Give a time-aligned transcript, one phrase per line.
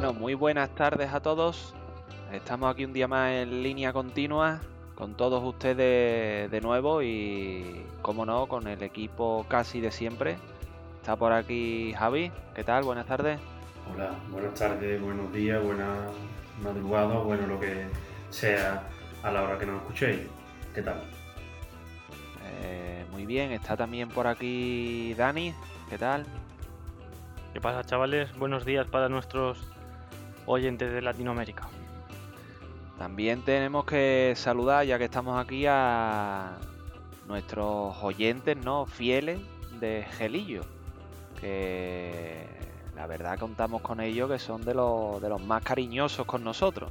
[0.00, 1.74] Bueno, muy buenas tardes a todos.
[2.32, 4.60] Estamos aquí un día más en línea continua
[4.94, 10.36] con todos ustedes de nuevo y, como no, con el equipo casi de siempre.
[11.00, 12.30] Está por aquí Javi.
[12.54, 12.84] ¿Qué tal?
[12.84, 13.40] Buenas tardes.
[13.92, 16.12] Hola, buenas tardes, buenos días, buenas
[16.62, 17.88] madrugadas, bueno, lo que
[18.30, 18.84] sea
[19.24, 20.20] a la hora que nos escuchéis.
[20.76, 21.02] ¿Qué tal?
[22.46, 25.52] Eh, muy bien, está también por aquí Dani.
[25.90, 26.24] ¿Qué tal?
[27.52, 28.32] ¿Qué pasa, chavales?
[28.38, 29.58] Buenos días para nuestros
[30.48, 31.68] oyentes de Latinoamérica.
[32.98, 36.56] También tenemos que saludar, ya que estamos aquí, a
[37.28, 38.86] nuestros oyentes, ¿no?
[38.86, 39.38] Fieles
[39.78, 40.62] de Gelillo.
[41.40, 42.44] Que
[42.96, 46.90] la verdad contamos con ellos que son de los, de los más cariñosos con nosotros.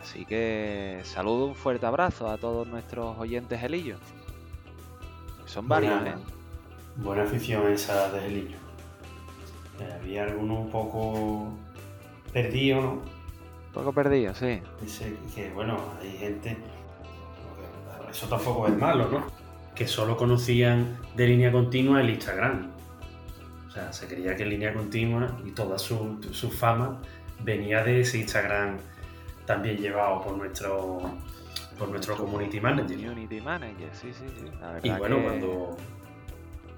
[0.00, 3.96] Así que saludo, un fuerte abrazo a todos nuestros oyentes Gelillo.
[5.44, 6.20] Son varios, buena, ¿eh?
[6.96, 8.56] Buena afición esa de Gelillo.
[9.80, 11.52] Eh, había alguno un poco
[12.34, 12.90] perdido, ¿no?
[12.92, 14.60] Un poco perdido, sí.
[14.82, 16.56] Dice que, bueno, hay gente.
[18.10, 19.26] Eso tampoco es malo, ¿no?
[19.74, 22.70] Que solo conocían de línea continua el Instagram.
[23.66, 27.00] O sea, se creía que línea continua y toda su, su fama
[27.42, 28.76] venía de ese Instagram
[29.46, 31.00] también llevado por nuestro
[31.76, 32.96] por nuestro community manager.
[32.96, 34.44] Community manager, sí, sí, sí.
[34.60, 35.76] La Y bueno, que- cuando,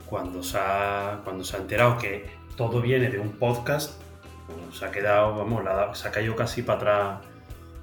[0.07, 4.01] cuando, se ha, cuando se ha enterado que todo viene de un podcast,
[4.47, 6.79] pues se ha quedado, vamos, la se ha caído casi para
[7.17, 7.27] atrás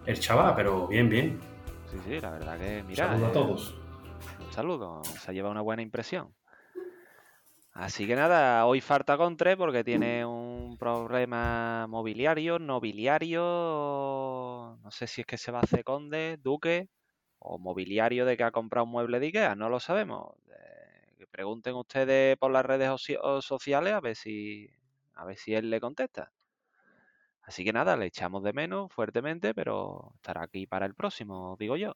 [0.06, 1.40] el chaval, pero bien, bien.
[1.92, 3.08] Sí, sí, la verdad que, mira.
[3.08, 3.76] Saludos a eh, todos.
[4.40, 6.34] Un saludo, se ha llevado una buena impresión.
[7.76, 13.42] Así que nada, hoy falta Contre porque tiene un problema mobiliario, nobiliario,
[14.84, 16.90] no sé si es que se va a hacer conde, duque
[17.40, 20.36] o mobiliario de que ha comprado un mueble de Ikea, no lo sabemos.
[20.50, 24.70] Eh, que pregunten ustedes por las redes soci- sociales a ver si
[25.16, 26.32] a ver si él le contesta.
[27.44, 31.78] Así que nada, le echamos de menos fuertemente, pero estará aquí para el próximo, digo
[31.78, 31.94] yo.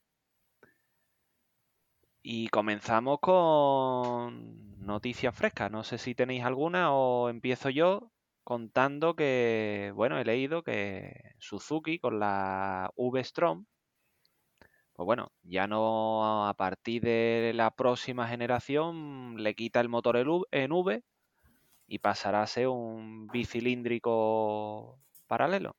[2.21, 5.71] Y comenzamos con noticias frescas.
[5.71, 8.11] No sé si tenéis alguna o empiezo yo
[8.43, 13.65] contando que, bueno, he leído que Suzuki con la V-Strom,
[14.93, 20.17] pues bueno, ya no a partir de la próxima generación le quita el motor
[20.51, 21.03] en V-
[21.87, 25.75] y pasará a ser un bicilíndrico paralelo.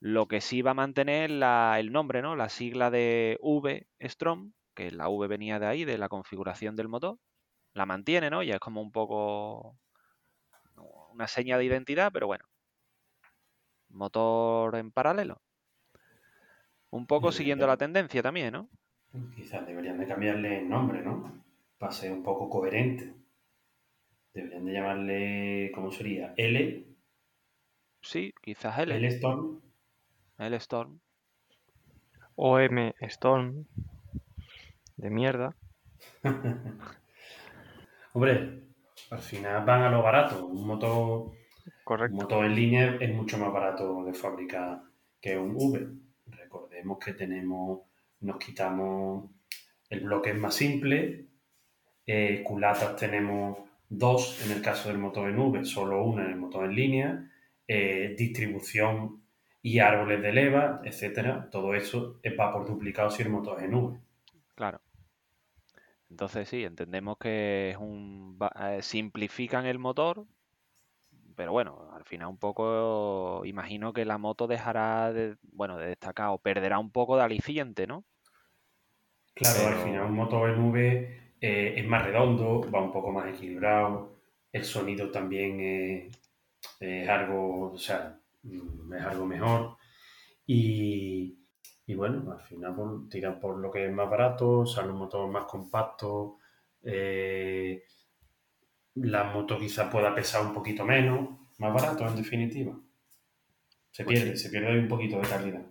[0.00, 2.36] Lo que sí va a mantener la- el nombre, ¿no?
[2.36, 7.18] La sigla de V-Strom, que la V venía de ahí, de la configuración del motor.
[7.74, 8.42] La mantiene, ¿no?
[8.42, 9.76] Ya es como un poco
[11.12, 12.44] una seña de identidad, pero bueno.
[13.90, 15.36] Motor en paralelo.
[16.90, 18.68] Un poco siguiendo la tendencia también, ¿no?
[19.34, 21.44] Quizás deberían de cambiarle el nombre, ¿no?
[21.78, 23.14] Para ser un poco coherente.
[24.34, 26.34] Deberían de llamarle, ¿cómo sería?
[26.36, 26.89] L,
[28.00, 29.60] Sí, quizás L, L Storm.
[30.38, 31.00] L Storm.
[32.36, 33.66] OM Storm.
[34.96, 35.54] De mierda.
[38.12, 38.62] Hombre,
[39.10, 40.46] al final van a lo barato.
[40.46, 41.34] Un motor Un
[41.84, 42.16] Correcto.
[42.16, 44.82] motor en línea es mucho más barato de fabricar
[45.20, 45.88] que un V.
[46.26, 47.80] Recordemos que tenemos,
[48.20, 49.30] nos quitamos
[49.88, 51.26] el bloque es más simple,
[52.06, 56.36] eh, culatas tenemos dos en el caso del motor en V, solo una en el
[56.36, 57.30] motor en línea,
[57.74, 59.22] eh, distribución
[59.62, 61.48] y árboles de leva, etcétera.
[61.50, 64.00] Todo eso es- va por duplicado si el motor es en V.
[64.54, 64.80] Claro.
[66.10, 70.26] Entonces sí, entendemos que es un eh, simplifican el motor,
[71.36, 76.28] pero bueno, al final un poco imagino que la moto dejará de, bueno, de destacar
[76.30, 78.04] o perderá un poco de aliciente, ¿no?
[79.34, 83.28] Claro, al final un motor en V eh, es más redondo, va un poco más
[83.34, 84.20] equilibrado,
[84.52, 86.16] el sonido también es,
[86.80, 89.76] es algo, o sea, mm, es algo mejor.
[90.46, 91.38] Y,
[91.86, 95.28] y bueno, al final por, tiran por lo que es más barato, sale un motor
[95.30, 96.38] más compacto,
[96.82, 97.84] eh,
[98.94, 102.78] la moto quizás pueda pesar un poquito menos, más barato en definitiva.
[103.90, 105.62] Se Pues pierde, se pierde ahí un poquito de calidad.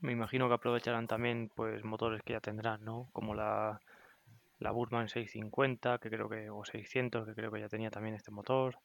[0.00, 3.08] Me imagino que aprovecharán también pues motores que ya tendrán, ¿no?
[3.12, 3.80] Como la,
[4.58, 8.30] la Burman 650, que creo que, o 600, que creo que ya tenía también este
[8.30, 8.78] motor.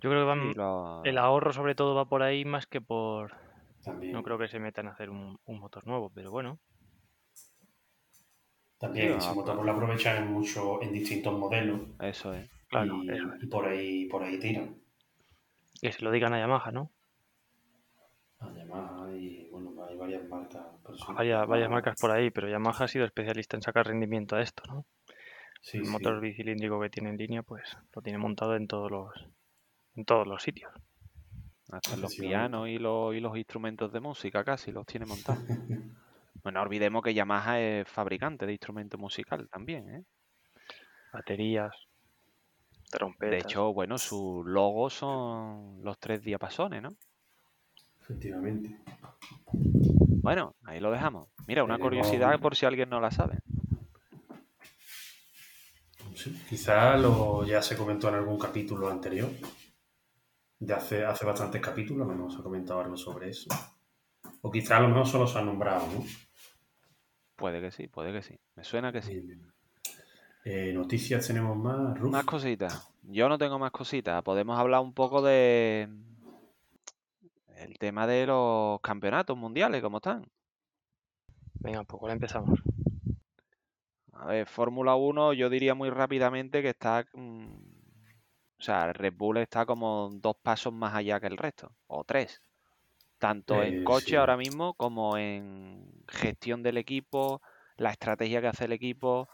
[0.00, 3.32] Yo creo que van, el ahorro sobre todo va por ahí más que por...
[3.84, 4.12] También.
[4.12, 6.58] No creo que se metan a hacer un, un motor nuevo, pero bueno.
[8.78, 12.50] También ese motor lo aprovechan en mucho, en distintos modelos Eso es.
[12.68, 13.42] Claro, y, eso es.
[13.42, 14.76] y por ahí por ahí tiran.
[15.80, 16.90] Que se lo digan a Yamaha, ¿no?
[18.38, 20.62] A Yamaha y bueno, hay varias marcas.
[21.14, 24.62] Varias, varias marcas por ahí, pero Yamaha ha sido especialista en sacar rendimiento a esto,
[24.66, 24.86] ¿no?
[25.60, 25.90] Sí, el sí.
[25.90, 29.12] motor bicilíndrico que tiene en línea, pues lo tiene montado en todos los
[29.96, 30.72] en todos los sitios.
[31.70, 35.42] Hasta los pianos y los, y los instrumentos de música casi los tiene montados.
[36.42, 40.04] bueno, no olvidemos que Yamaha es fabricante de instrumento musical también, ¿eh?
[41.12, 41.72] Baterías,
[42.90, 43.30] trompetas.
[43.30, 46.94] De hecho, bueno, sus logos son los tres diapasones, ¿no?
[48.00, 48.76] Efectivamente.
[50.22, 51.28] Bueno, ahí lo dejamos.
[51.46, 53.38] Mira, una curiosidad por si alguien no la sabe.
[56.14, 59.30] Sí, quizá lo ya se comentó en algún capítulo anterior.
[60.60, 63.48] De hace, hace bastantes capítulos no nos ha comentado algo sobre eso.
[64.42, 66.04] O quizá a lo mejor solo se ha nombrado, ¿no?
[67.34, 68.38] Puede que sí, puede que sí.
[68.54, 69.26] Me suena que sí.
[70.44, 72.12] Eh, noticias tenemos más, Ruf.
[72.12, 72.92] Más cositas.
[73.02, 74.22] Yo no tengo más cositas.
[74.22, 75.88] Podemos hablar un poco de
[77.56, 80.26] el tema de los campeonatos mundiales, ¿cómo están?
[81.54, 82.60] Venga, pues ahora empezamos.
[84.12, 87.06] A ver, Fórmula 1 yo diría muy rápidamente que está...
[87.14, 87.79] mm,
[88.60, 92.42] o sea, Red Bull está como dos pasos más allá que el resto, o tres.
[93.18, 94.16] Tanto en Eh, coche sí.
[94.16, 97.42] ahora mismo como en gestión del equipo,
[97.76, 99.28] la estrategia que hace el equipo.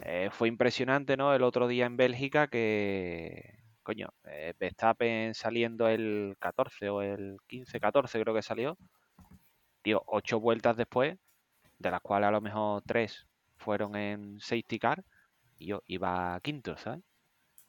[0.00, 1.34] Eh, fue impresionante, ¿no?
[1.34, 8.20] El otro día en Bélgica que, coño, eh, Verstappen saliendo el 14 o el 15-14
[8.20, 8.78] creo que salió.
[9.82, 11.18] Tío, ocho vueltas después,
[11.78, 15.04] de las cuales a lo mejor tres fueron en safety car,
[15.58, 17.02] y yo iba quinto, ¿sabes?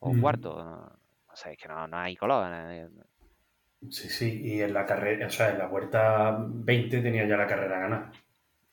[0.02, 0.22] O Ujú.
[0.22, 0.52] cuarto.
[0.64, 2.48] No, sé, es que no, no hay color.
[3.90, 7.46] Sí, sí, y en la carrera, o sea, en la vuelta 20 tenía ya la
[7.48, 8.12] carrera ganada.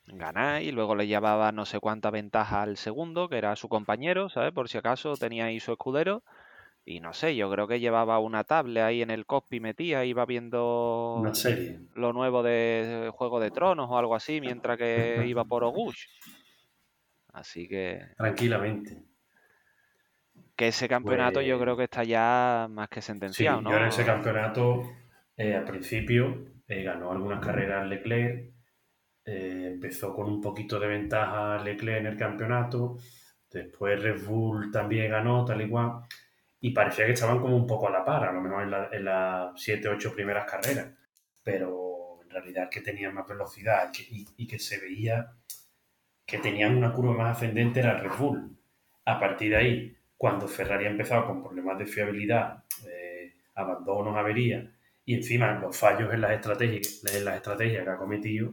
[0.07, 4.29] ganar y luego le llevaba no sé cuánta ventaja al segundo, que era su compañero,
[4.29, 4.53] ¿sabes?
[4.53, 6.25] Por si acaso tenía ahí su escudero.
[6.85, 10.27] Y no sé, yo creo que llevaba una tablet ahí en el cockpit metía, iba
[10.27, 11.81] viendo Una serie.
[11.95, 16.07] lo nuevo de Juego de Tronos o algo así, mientras que iba por Ogush.
[17.33, 18.93] Así que, Tranquilamente.
[20.59, 23.71] Que ese campeonato yo Pues- creo que está ya más que Sí, sentenciado, ¿no?
[23.71, 24.83] yo en ese campeonato,
[25.37, 28.53] eh, al principio, eh, ganó algunas carreras Leclerc,
[29.25, 32.99] eh, empezó con un poquito de ventaja Leclerc en el campeonato,
[33.51, 36.01] después Red Bull también ganó, tal y cual,
[36.61, 38.89] y parecía que estaban como un poco a la par, a lo mejor en, la-
[38.91, 40.89] en las 7, 8 primeras carreras,
[41.45, 45.31] pero en realidad que tenían más velocidad y que, y- y que se veía
[46.27, 48.59] que tenían una curva más ascendente era Red Bull.
[49.05, 54.69] A partir de ahí, cuando Ferrari ha empezado con problemas de fiabilidad, eh, abandonos, averías,
[55.07, 58.51] y encima los fallos en las estrategias, en las estrategias que ha cometido,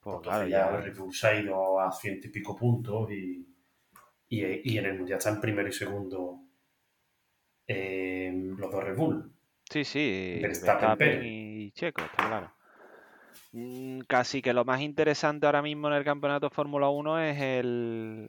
[0.00, 3.10] Pues pues claro, ya ya- Red Bull se ha ido a ciento y pico puntos
[3.10, 3.46] y,
[4.28, 6.38] y, y en el Mundial están primero y segundo
[7.66, 9.32] eh, los dos Red Bull.
[9.70, 12.52] Sí, sí, Verstappen, y Checo, está claro.
[13.52, 18.28] Mm, Casi que lo más interesante ahora mismo en el campeonato Fórmula 1 es el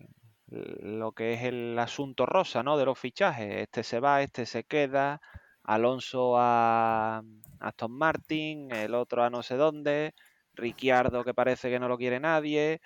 [0.54, 2.78] lo que es el asunto rosa, ¿no?
[2.78, 3.62] De los fichajes.
[3.62, 5.22] Este se va, este se queda,
[5.64, 7.24] Alonso a
[7.60, 10.14] Aston Martin, el otro a no sé dónde,
[10.56, 12.80] Ricciardo que parece que no lo quiere nadie,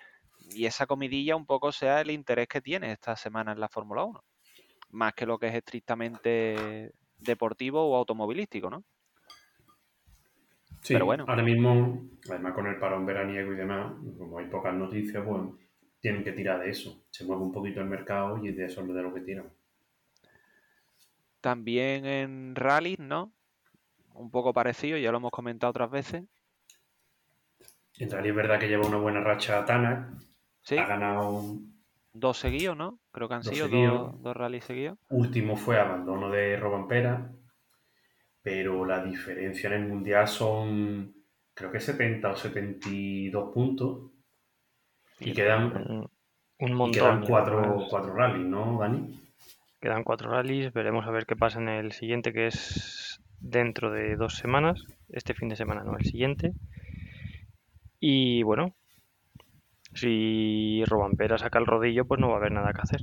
[0.52, 4.04] y esa comidilla un poco sea el interés que tiene esta semana en la Fórmula
[4.04, 4.24] 1,
[4.92, 8.84] más que lo que es estrictamente deportivo o automovilístico, ¿no?
[10.81, 11.25] Sí, Pero bueno.
[11.28, 15.67] ahora mismo, además con el parón veraniego y demás, como hay pocas noticias, pues
[16.07, 17.04] tienen que tirar de eso.
[17.11, 19.49] Se mueve un poquito el mercado y de eso es de lo que tiran.
[21.42, 23.33] También en rally, ¿no?
[24.14, 26.23] Un poco parecido, ya lo hemos comentado otras veces.
[27.97, 30.14] En realidad es verdad que lleva una buena racha Tanak,
[30.61, 31.57] Sí, ha ganado
[32.14, 32.99] dos seguidos, ¿no?
[33.11, 34.97] Creo que han Dos sido dos, dos rallies seguidos.
[35.09, 37.33] Último fue abandono de Robampera,
[38.42, 41.14] pero la diferencia en el mundial son
[41.54, 44.17] creo que 70 o 72 puntos
[45.19, 46.09] y quedan, Un,
[46.59, 46.94] un y montón.
[46.94, 49.19] quedan cuatro, cuatro rallies, ¿no, Dani?
[49.81, 50.71] Quedan cuatro rallies.
[50.74, 54.83] Veremos a ver qué pasa en el siguiente, que es dentro de dos semanas.
[55.09, 56.54] Este fin de semana, no, el siguiente.
[58.00, 58.76] Y bueno,
[59.94, 63.02] si Robampera saca el rodillo, pues no va a haber nada que hacer.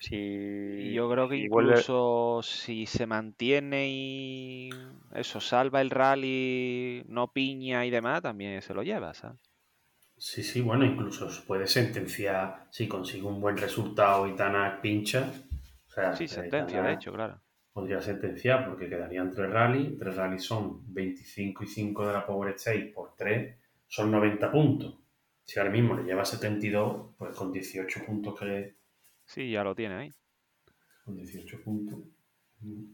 [0.00, 4.70] Si, Y yo creo que si vuelve- incluso si se mantiene y
[5.14, 9.38] eso, salva el rally, no piña y demás, también se lo lleva, ¿sabes?
[10.24, 15.32] Sí, sí, bueno, incluso se puede sentenciar si consigue un buen resultado y Tanak pincha.
[15.88, 17.40] O sea, Sí, eh, sentencia, de hecho, claro.
[17.72, 19.98] podría sentenciar porque quedarían tres rallies.
[19.98, 24.96] Tres rallies son 25 y 5 de la Power State por 3, son 90 puntos.
[25.42, 28.76] Si ahora mismo le lleva 72, pues con 18 puntos que
[29.24, 30.14] Sí, ya lo tiene ahí.
[31.04, 31.98] con 18 puntos.
[32.60, 32.84] mm,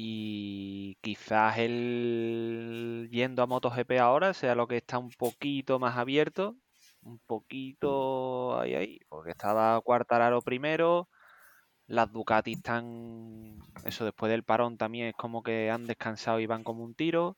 [0.00, 6.54] Y quizás el yendo a MotoGP ahora sea lo que está un poquito más abierto,
[7.02, 11.08] un poquito ahí ahí, porque estaba Cuartararo primero,
[11.88, 16.62] Las Ducati están, eso después del parón también es como que han descansado y van
[16.62, 17.36] como un tiro.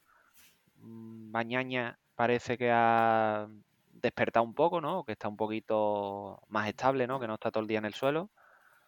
[0.76, 3.48] Mm, Bañaña parece que ha
[3.90, 5.04] despertado un poco, ¿no?
[5.04, 7.18] Que está un poquito más estable, ¿no?
[7.20, 8.30] Que no está todo el día en el suelo.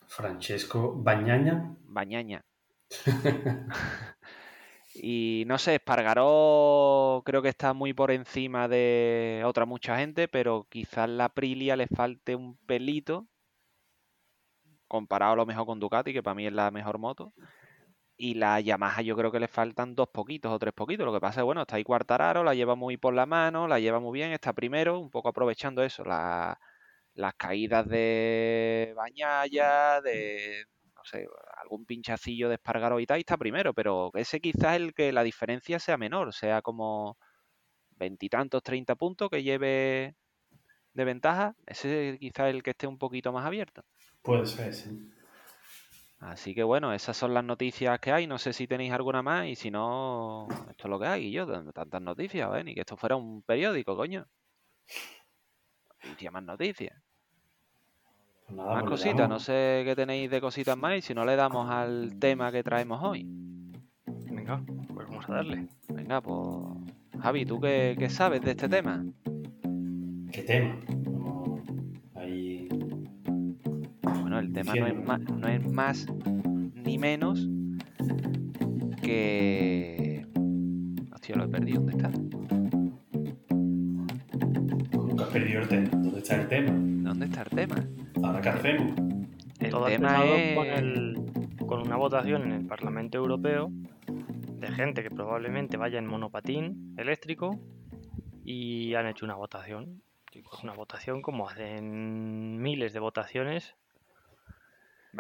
[0.09, 1.75] Francesco Bañaña.
[1.85, 2.45] Bañaña.
[4.95, 10.67] y no sé, Espargaró creo que está muy por encima de otra mucha gente, pero
[10.71, 13.29] quizás la Aprilia le falte un pelito
[14.89, 17.33] comparado a lo mejor con Ducati, que para mí es la mejor moto.
[18.17, 21.07] Y la Yamaha yo creo que le faltan dos poquitos o tres poquitos.
[21.07, 23.81] Lo que pasa es, bueno, está ahí Cuartararo, la lleva muy por la mano, la
[23.81, 30.65] lleva muy bien, está primero, un poco aprovechando eso, las caídas de Bañaya, de,
[30.97, 31.27] no sé,
[31.63, 35.79] algún pinchacillo de Espargaro y tal, está primero, pero ese quizás el que la diferencia
[35.79, 37.17] sea menor, sea como
[37.97, 40.15] veintitantos, treinta puntos que lleve
[40.93, 43.83] de ventaja, ese quizás el que esté un poquito más abierto.
[44.23, 45.11] Puede ser, sí.
[46.19, 48.29] Así que bueno, esas son las noticias que hay.
[48.29, 51.27] No sé si tenéis alguna más y si no, esto es lo que hay.
[51.27, 52.67] Y yo, tantas noticias, ¿ven?
[52.67, 54.25] Ni que esto fuera un periódico, coño.
[56.05, 56.97] Noticias más noticias.
[58.55, 59.31] Nada, más cositas, damos.
[59.31, 62.63] no sé qué tenéis de cositas más y si no le damos al tema que
[62.63, 63.27] traemos hoy.
[64.31, 65.69] Venga, pues vamos a darle.
[65.89, 69.05] Venga, pues Javi, ¿tú qué, qué sabes de este tema?
[70.33, 70.77] ¿Qué tema?
[72.15, 72.69] Ahí.
[74.03, 76.07] Bueno, el tema no es, más, no es más
[76.75, 77.49] ni menos
[79.03, 80.27] que...
[81.13, 81.83] Hostia, lo he perdido.
[81.83, 82.11] ¿Dónde está?
[84.93, 85.89] Nunca has perdido el tema.
[85.91, 86.73] ¿Dónde está el tema?
[86.73, 87.89] ¿Dónde está el tema?
[88.25, 88.93] ¿Ahora qué hacemos?
[89.61, 90.55] El Todo tema relacionado es...
[90.57, 93.69] con, el- con una votación en el Parlamento Europeo
[94.07, 97.59] de gente que probablemente vaya en monopatín eléctrico
[98.45, 100.03] y han hecho una votación.
[100.63, 103.75] Una votación como hacen miles de votaciones.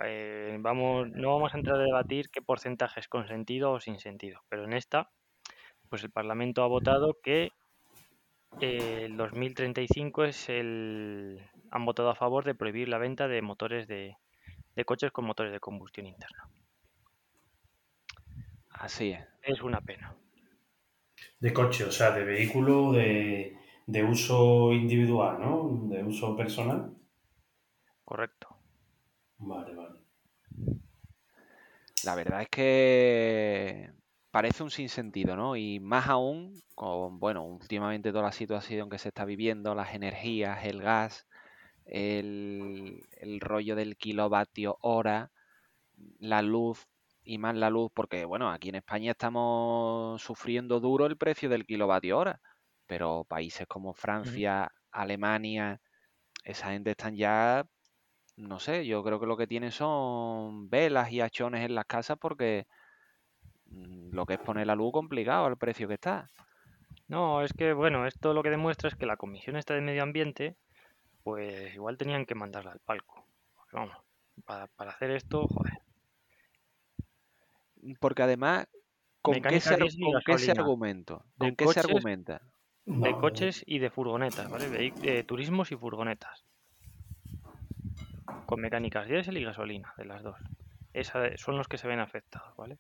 [0.05, 3.99] Eh, vamos, no vamos a entrar a debatir qué porcentaje es con sentido o sin
[3.99, 5.11] sentido, pero en esta,
[5.91, 7.51] pues el Parlamento ha votado que
[8.61, 11.41] eh, el 2035 es el...
[11.73, 14.17] Han votado a favor de prohibir la venta de motores de,
[14.77, 16.49] de coches con motores de combustión interna.
[18.69, 19.27] Así es.
[19.43, 20.15] Es una pena.
[21.41, 25.89] De coche, o sea, de vehículo de, de uso individual, ¿no?
[25.89, 26.95] De uso personal.
[28.05, 28.49] Correcto.
[29.39, 29.99] Vale, vale.
[32.05, 33.93] La verdad es que
[34.31, 35.57] parece un sinsentido, ¿no?
[35.57, 40.65] Y más aún con, bueno, últimamente toda la situación que se está viviendo, las energías,
[40.67, 41.27] el gas,
[41.87, 45.31] el, el rollo del kilovatio hora,
[46.19, 46.87] la luz
[47.25, 51.67] y más la luz, porque bueno, aquí en España estamos sufriendo duro el precio del
[51.67, 52.41] kilovatio hora,
[52.87, 55.81] pero países como Francia, Alemania,
[56.45, 57.65] esa gente están ya,
[58.37, 62.19] no sé, yo creo que lo que tienen son velas y hachones en las casas
[62.21, 62.67] porque
[63.67, 66.29] mm, lo que es poner la luz complicado al precio que está.
[67.09, 70.03] No, es que, bueno, esto lo que demuestra es que la Comisión esta de Medio
[70.03, 70.57] Ambiente,
[71.23, 73.25] pues igual tenían que mandarla al palco.
[73.55, 73.97] Porque vamos,
[74.45, 75.79] para, para hacer esto, joder.
[78.01, 78.69] Porque además,
[79.21, 79.89] ¿con qué se, con
[80.25, 81.25] qué se argumento?
[81.37, 82.43] De ¿Con qué se coches- argumenta?
[82.85, 84.69] De coches y de furgonetas, ¿vale?
[84.69, 86.45] De turismos y furgonetas.
[88.47, 90.37] Con mecánicas diésel y gasolina, de las dos.
[90.93, 92.79] Esa, son los que se ven afectados, ¿vale?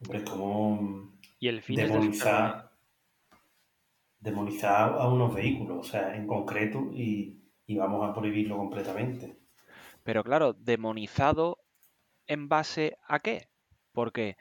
[0.00, 2.67] Hombre, como Y el fin es demonizar,
[4.20, 9.38] demonizar a unos vehículos, o sea, en concreto, y, y vamos a prohibirlo completamente.
[10.02, 11.58] Pero claro, demonizado
[12.26, 13.48] en base a qué?
[13.92, 14.36] Porque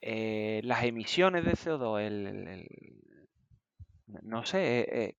[0.00, 2.66] eh, las emisiones de CO2, el,
[4.06, 5.16] no sé, eh, eh,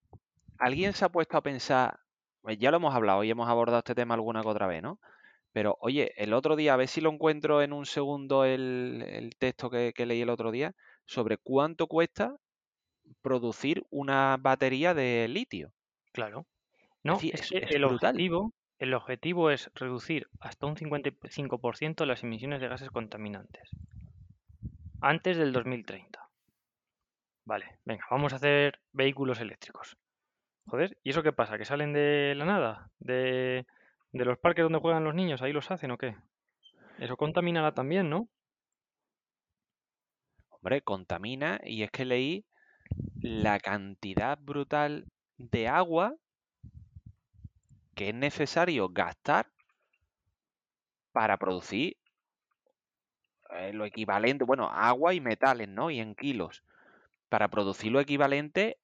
[0.58, 2.00] ¿alguien se ha puesto a pensar,
[2.42, 5.00] pues ya lo hemos hablado y hemos abordado este tema alguna que otra vez, ¿no?
[5.52, 9.36] Pero oye, el otro día, a ver si lo encuentro en un segundo el, el
[9.38, 12.36] texto que, que leí el otro día, sobre cuánto cuesta
[13.22, 15.72] producir una batería de litio.
[16.12, 16.46] Claro.
[17.04, 22.06] No, decir, es es- que es el objetivo, el objetivo es reducir hasta un 55%
[22.06, 23.70] las emisiones de gases contaminantes
[25.02, 26.20] antes del 2030.
[27.46, 29.96] Vale, venga, vamos a hacer vehículos eléctricos.
[30.68, 31.60] Joder, ¿y eso qué pasa?
[31.60, 32.90] ¿Que salen de la nada?
[32.98, 33.68] ¿De,
[34.14, 35.44] de los parques donde juegan los niños?
[35.44, 36.16] ¿Ahí los hacen o qué?
[36.98, 38.28] Eso contaminará también, ¿no?
[40.50, 42.46] Hombre, contamina y es que leí
[43.22, 45.06] la cantidad brutal
[45.38, 46.16] de agua
[47.96, 49.48] que es necesario gastar
[51.12, 51.98] para producir
[53.52, 55.90] eh, lo equivalente, bueno, agua y metales, ¿no?
[55.90, 56.64] Y en kilos,
[57.30, 58.78] para producir lo equivalente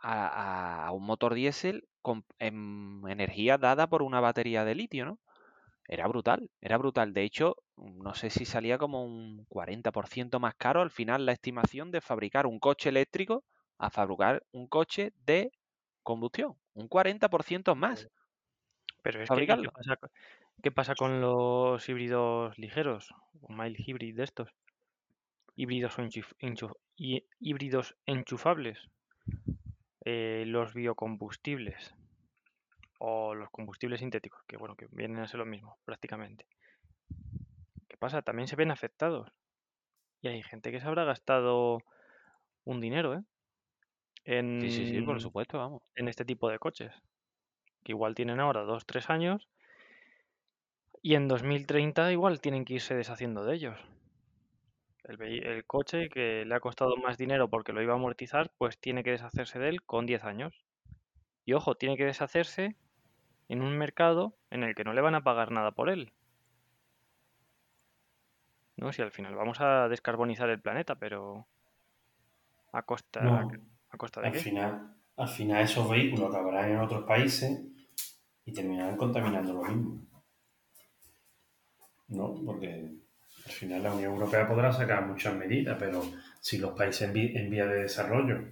[0.00, 5.18] a, un motor diésel con en energía dada por una batería de litio, ¿no?
[5.88, 7.14] Era brutal, era brutal.
[7.14, 11.90] De hecho, no sé si salía como un 40% más caro al final la estimación
[11.90, 13.42] de fabricar un coche eléctrico
[13.78, 15.50] a fabricar un coche de
[16.02, 16.56] combustión.
[16.74, 18.08] Un 40% más.
[19.02, 19.98] Pero es que, ¿qué pasa,
[20.62, 23.14] ¿qué pasa con los híbridos ligeros?
[23.40, 24.50] O mild hybrid de estos.
[25.56, 25.96] Híbridos,
[27.40, 28.78] híbridos enchufables.
[30.04, 31.94] Eh, los biocombustibles
[32.98, 36.46] o los combustibles sintéticos, que bueno, que vienen a ser lo mismo prácticamente.
[37.88, 38.22] ¿Qué pasa?
[38.22, 39.32] También se ven afectados.
[40.20, 41.78] Y hay gente que se habrá gastado
[42.64, 43.22] un dinero, ¿eh?
[44.24, 45.82] En, sí, sí, sí, por supuesto, vamos.
[45.94, 46.92] En este tipo de coches.
[47.84, 49.48] Que igual tienen ahora dos, tres años.
[51.00, 53.78] Y en 2030 igual tienen que irse deshaciendo de ellos.
[55.04, 58.78] El, el, coche que le ha costado más dinero porque lo iba a amortizar, pues
[58.78, 60.66] tiene que deshacerse de él con 10 años.
[61.46, 62.76] Y ojo, tiene que deshacerse
[63.48, 66.12] en un mercado en el que no le van a pagar nada por él.
[68.76, 68.92] ¿No?
[68.92, 71.46] Si al final vamos a descarbonizar el planeta, pero
[72.72, 73.48] a costa,
[73.90, 77.60] a costa de al Final, al final esos vehículos acabarán en otros países
[78.44, 80.00] y terminarán contaminando lo mismo.
[82.08, 82.34] ¿No?
[82.44, 82.92] Porque
[83.44, 86.02] al final la Unión Europea podrá sacar muchas medidas, pero
[86.40, 88.44] si los países en vía de desarrollo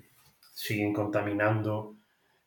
[0.53, 1.96] siguen contaminando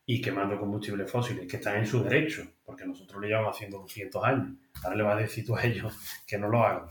[0.10, 4.24] y quemando combustibles fósiles, que están en su derecho, porque nosotros lo llevamos haciendo 200
[4.24, 4.58] años.
[4.84, 6.88] Ahora le vas a decir tú a ellos que no lo hagan.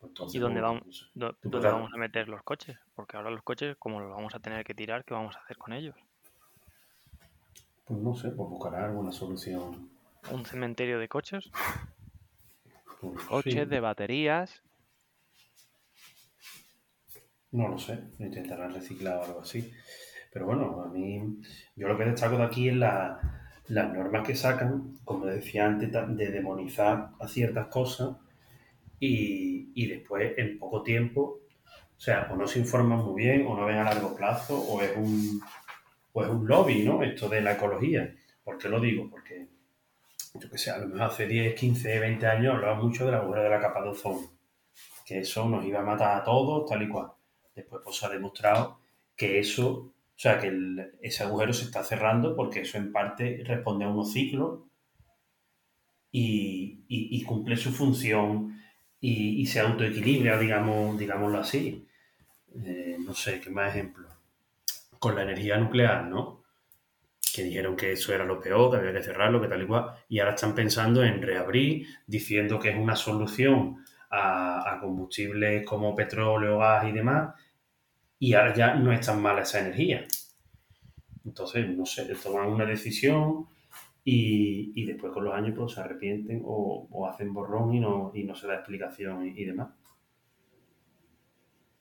[0.00, 2.78] Pues ¿Y dónde, vamos, dónde vamos a meter los coches?
[2.94, 5.58] Porque ahora los coches, como los vamos a tener que tirar, ¿qué vamos a hacer
[5.58, 5.94] con ellos?
[7.84, 9.90] Pues no sé, pues buscar alguna solución.
[10.30, 11.50] ¿Un cementerio de coches?
[12.98, 14.62] Pues coches, de baterías.
[17.50, 19.70] No lo sé, intentarán reciclar o algo así.
[20.32, 21.40] Pero bueno, a mí,
[21.76, 23.18] yo lo que destaco de aquí es las
[23.68, 28.16] normas que sacan, como decía antes, de demonizar a ciertas cosas
[29.00, 31.40] y, y, después en poco tiempo,
[31.98, 34.80] o sea, o no se informan muy bien, o no ven a largo plazo, o
[34.82, 35.40] es un,
[36.12, 37.02] o es un lobby, ¿no?
[37.02, 38.14] Esto de la ecología.
[38.44, 39.08] ¿Por qué lo digo?
[39.10, 39.48] Porque,
[40.34, 43.18] yo que sé, a lo mejor hace 10, 15, 20 años hablaba mucho de la
[43.18, 44.30] agujero de la capa de ozono,
[45.04, 47.08] que eso nos iba a matar a todos, tal y cual.
[47.54, 48.78] Después pues, se ha demostrado
[49.16, 50.52] que eso o sea, que
[51.00, 54.62] ese agujero se está cerrando porque eso en parte responde a unos ciclos
[56.10, 58.60] y, cumple su función
[59.00, 61.86] y, se autoequilibra, digamos, digámoslo así.
[62.64, 64.08] Eh, no sé, ¿qué más ejemplo?
[64.98, 66.42] Con la energía nuclear, ¿no?
[67.32, 69.92] Que dijeron que eso era lo peor, que había que cerrarlo, que tal y cual,
[70.08, 75.94] y ahora están pensando en reabrir, diciendo que es una solución a, a combustibles como
[75.94, 77.34] petróleo, gas y demás,
[78.18, 80.04] y ahora ya no es tan mala esa energía.
[81.24, 83.46] Entonces, no sé, toman una decisión
[84.04, 88.34] y, después con los años pues, se arrepienten o, hacen borrón y no, y no
[88.34, 89.68] se da explicación y, demás.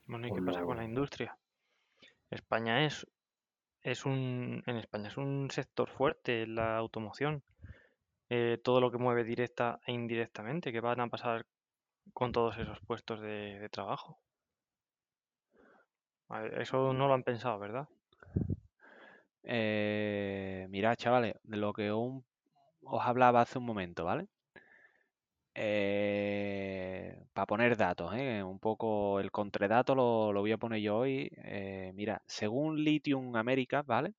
[0.06, 1.38] Bueno, ¿y qué pasa con la industria?
[2.30, 3.08] España es,
[3.82, 7.44] es un, en España es un sector fuerte, la automoción.
[8.30, 11.46] Eh, todo lo que mueve directa e indirectamente, ¿qué van a pasar
[12.14, 14.20] con todos esos puestos de trabajo?
[16.58, 17.88] Eso no lo han pensado, ¿verdad?
[19.44, 22.22] Eh, mirad, chavales, de lo que os
[23.06, 24.28] hablaba hace un momento, ¿vale?
[25.60, 28.44] Eh, para poner datos, ¿eh?
[28.44, 31.32] un poco el contradato lo, lo voy a poner yo hoy.
[31.44, 34.14] Eh, mira, según Lithium America, ¿vale?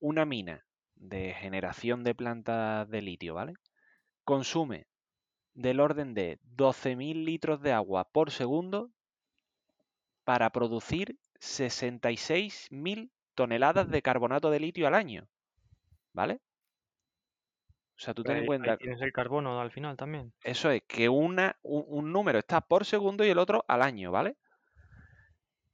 [0.00, 3.54] Una mina de generación de plantas de litio, ¿vale?
[4.24, 4.86] Consume
[5.54, 8.90] del orden de 12.000 litros de agua por segundo
[10.28, 15.26] para producir 66.000 toneladas de carbonato de litio al año.
[16.12, 16.42] ¿Vale?
[17.96, 18.76] O sea, tú ten en cuenta.
[18.76, 20.34] tienes el carbono al final también.
[20.42, 24.36] Eso es, que una, un, número está por segundo y el otro al año, ¿vale?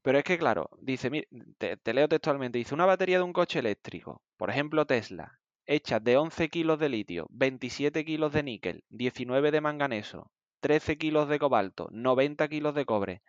[0.03, 1.27] Pero es que, claro, dice, mire,
[1.59, 5.37] te, te, leo textualmente, dice, una batería de un coche eléctrico, por ejemplo Tesla,
[5.67, 11.29] hecha de 11 kilos de litio, 27 kilos de níquel, 19 de manganeso, 13 kilos
[11.29, 13.23] de cobalto, 90 kilos de cobre,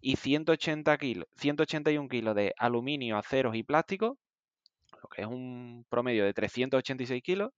[0.00, 4.18] y 180 kilos, 181 kilos de aluminio, aceros y plástico,
[5.02, 7.52] lo que es un promedio de 386 kilos,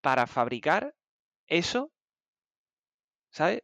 [0.00, 0.94] para fabricar
[1.46, 1.90] eso,
[3.30, 3.62] ¿sabes?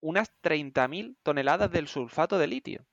[0.00, 2.86] Unas 30.000 toneladas del sulfato de litio.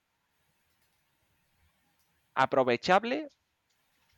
[2.34, 3.30] Aprovechable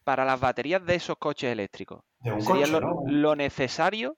[0.03, 2.03] para las baterías de esos coches eléctricos.
[2.39, 4.17] Sería lo necesario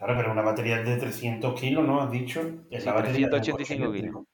[0.00, 2.00] Claro, pero una batería de 300 kilos, ¿no?
[2.00, 2.40] Has dicho.
[2.70, 4.24] Es la batería 385 kilos.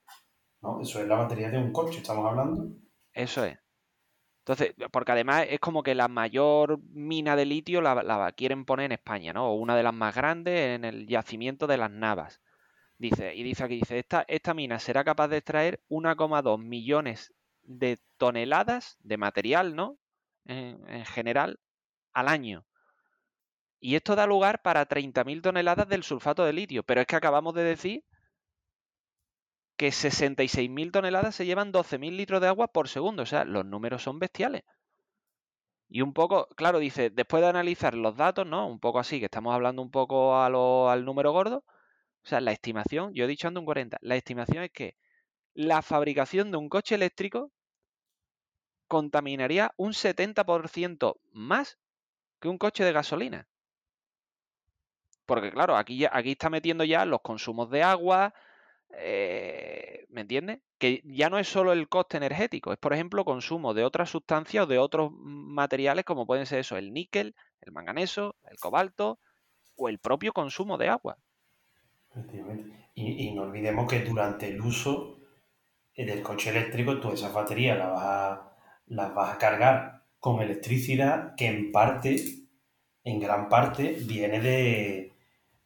[0.62, 2.68] No, eso es la batería de un coche, estamos hablando.
[3.12, 3.58] Eso es.
[4.44, 8.86] Entonces, porque además es como que la mayor mina de litio la, la quieren poner
[8.86, 9.50] en España, ¿no?
[9.50, 12.40] O una de las más grandes en el yacimiento de las Navas.
[12.96, 17.98] Dice, y dice aquí, dice, esta, esta mina será capaz de extraer 1,2 millones de
[18.18, 19.98] toneladas de material, ¿no?
[20.44, 21.58] En, en general,
[22.12, 22.64] al año.
[23.80, 26.82] Y esto da lugar para 30.000 toneladas del sulfato de litio.
[26.82, 28.04] Pero es que acabamos de decir
[29.76, 33.22] que 66.000 toneladas se llevan 12.000 litros de agua por segundo.
[33.22, 34.62] O sea, los números son bestiales.
[35.88, 38.66] Y un poco, claro, dice, después de analizar los datos, ¿no?
[38.66, 41.58] Un poco así, que estamos hablando un poco al número gordo.
[42.24, 44.96] O sea, la estimación, yo he dicho ando un 40, la estimación es que
[45.54, 47.52] la fabricación de un coche eléctrico
[48.88, 51.78] contaminaría un 70% más
[52.40, 53.48] que un coche de gasolina.
[55.26, 58.32] Porque claro, aquí, aquí está metiendo ya los consumos de agua,
[58.90, 60.60] eh, ¿me entiendes?
[60.78, 64.64] Que ya no es solo el coste energético, es por ejemplo consumo de otras sustancias
[64.64, 69.18] o de otros materiales como pueden ser eso, el níquel, el manganeso, el cobalto
[69.76, 71.18] o el propio consumo de agua.
[72.94, 75.16] Y, y no olvidemos que durante el uso
[76.04, 81.34] del coche eléctrico, tú esas baterías las vas a, las vas a cargar con electricidad
[81.36, 82.16] que en parte,
[83.04, 85.15] en gran parte, viene de,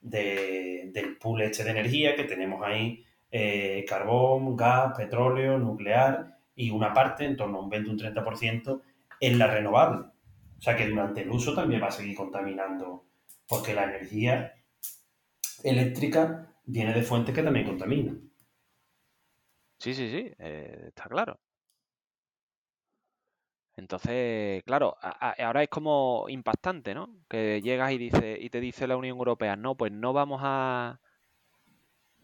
[0.01, 6.71] de, del pool este de energía que tenemos ahí, eh, carbón, gas, petróleo, nuclear y
[6.71, 8.83] una parte, en torno a un 20 un 30%,
[9.21, 10.07] en la renovable.
[10.59, 13.07] O sea que durante el uso también va a seguir contaminando,
[13.49, 14.55] porque la energía
[15.63, 18.31] eléctrica viene de fuentes que también contaminan.
[19.79, 21.41] Sí, sí, sí, eh, está claro.
[23.81, 27.17] Entonces, claro, a, a, ahora es como impactante, ¿no?
[27.29, 31.01] Que llegas y dice y te dice la Unión Europea, no, pues no vamos a,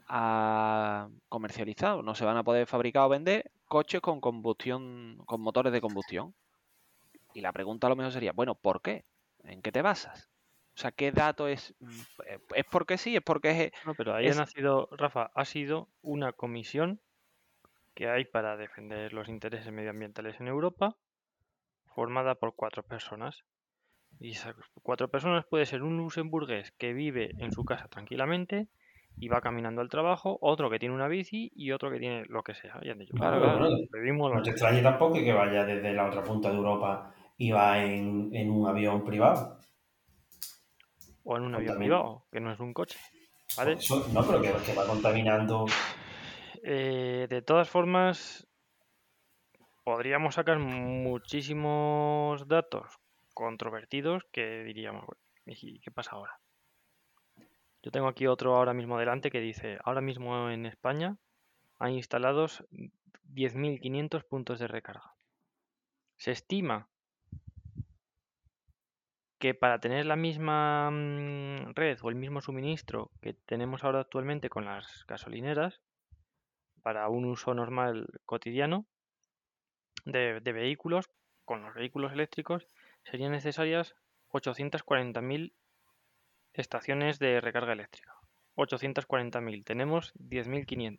[0.06, 5.72] a comercializar, no se van a poder fabricar o vender coches con combustión, con motores
[5.72, 6.34] de combustión.
[7.32, 9.04] Y la pregunta a lo mejor sería, bueno, ¿por qué?
[9.44, 10.28] ¿En qué te basas?
[10.74, 11.74] O sea, ¿qué dato es?
[12.54, 13.16] ¿Es porque sí?
[13.16, 13.72] ¿Es porque es...?
[13.86, 14.36] No, pero ahí es...
[14.36, 17.00] ha nacido, Rafa, ha sido una comisión
[17.94, 20.96] que hay para defender los intereses medioambientales en Europa,
[21.96, 23.42] formada por cuatro personas.
[24.20, 28.68] Y esas cuatro personas puede ser un luxemburgués que vive en su casa tranquilamente
[29.18, 32.42] y va caminando al trabajo, otro que tiene una bici y otro que tiene lo
[32.42, 32.78] que sea.
[32.82, 33.76] Y han dicho, claro, claro, claro.
[33.94, 37.82] Vivimos no te extrañe tampoco que vaya desde la otra punta de Europa y va
[37.82, 39.58] en, en un avión privado.
[41.24, 42.98] O en un avión privado, que no es un coche.
[43.56, 43.72] ¿vale?
[43.72, 45.64] Eso, no, pero que, que va contaminando.
[46.62, 48.45] Eh, de todas formas,
[49.86, 52.98] podríamos sacar muchísimos datos
[53.34, 55.04] controvertidos que diríamos,
[55.46, 56.40] ¿y qué pasa ahora?
[57.84, 61.18] Yo tengo aquí otro ahora mismo delante que dice, ahora mismo en España
[61.78, 62.64] hay instalados
[63.32, 65.14] 10.500 puntos de recarga.
[66.16, 66.88] Se estima
[69.38, 74.50] que para tener la misma mm, red o el mismo suministro que tenemos ahora actualmente
[74.50, 75.80] con las gasolineras,
[76.82, 78.84] para un uso normal cotidiano
[80.06, 81.10] de, de vehículos,
[81.44, 82.66] con los vehículos eléctricos,
[83.04, 83.94] serían necesarias
[84.32, 85.52] 840.000
[86.54, 88.14] estaciones de recarga eléctrica.
[88.56, 89.64] 840.000.
[89.64, 90.98] Tenemos 10.500.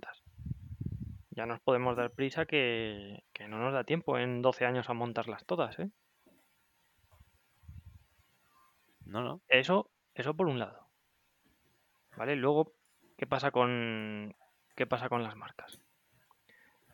[1.31, 4.93] Ya nos podemos dar prisa que, que, no nos da tiempo en 12 años a
[4.93, 5.89] montarlas todas, ¿eh?
[9.05, 9.41] No, no.
[9.47, 10.87] Eso, eso por un lado.
[12.15, 12.35] ¿Vale?
[12.35, 12.73] Luego,
[13.17, 14.35] ¿qué pasa con,
[14.75, 15.79] qué pasa con las marcas?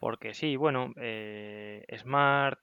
[0.04, 2.60] Porque sí, bueno, eh, Smart,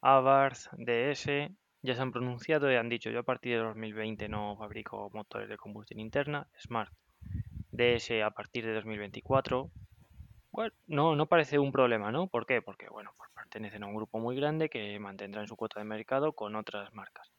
[0.00, 1.50] Abarth, DS,
[1.82, 5.50] ya se han pronunciado y han dicho yo a partir de 2020 no fabrico motores
[5.50, 6.90] de combustión interna, Smart,
[7.72, 9.70] DS a partir de 2024.
[10.50, 12.26] Bueno, no, no parece un problema, ¿no?
[12.26, 12.62] ¿Por qué?
[12.62, 16.32] Porque, bueno, pues pertenecen a un grupo muy grande que mantendrán su cuota de mercado
[16.32, 17.30] con otras marcas.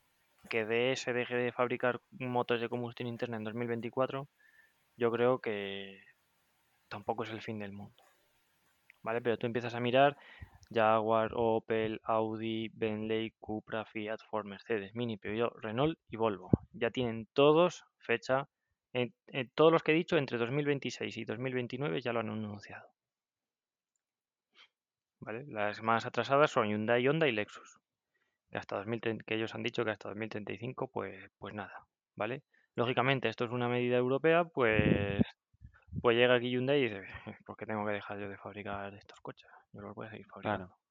[0.47, 4.27] Que DS deje de fabricar motores de combustión interna en 2024,
[4.95, 6.03] yo creo que
[6.87, 8.10] tampoco es el fin del mundo.
[9.03, 9.21] ¿Vale?
[9.21, 10.17] Pero tú empiezas a mirar
[10.73, 16.49] Jaguar, Opel, Audi, Bentley, Cupra, Fiat, Ford, Mercedes, Mini, Peugeot, Renault y Volvo.
[16.71, 18.47] Ya tienen todos fecha,
[18.93, 22.87] en, en todos los que he dicho, entre 2026 y 2029 ya lo han anunciado.
[25.19, 25.45] ¿Vale?
[25.47, 27.79] Las más atrasadas son Hyundai, Honda y Lexus.
[28.51, 31.85] Hasta 2030, que ellos han dicho que hasta 2035, pues, pues nada.
[32.15, 32.43] ¿Vale?
[32.75, 35.21] Lógicamente, esto es una medida europea, pues,
[36.01, 37.03] pues llega aquí Hyundai y dice,
[37.45, 39.47] ¿por qué tengo que dejar yo de fabricar estos coches?
[39.71, 40.67] Yo los voy a seguir fabricando.
[40.67, 40.81] Claro.